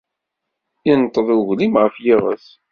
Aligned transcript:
Inṭeḍ 0.91 1.27
uglim 1.37 1.73
ɣef 1.81 1.95
yiɣes. 2.05 2.47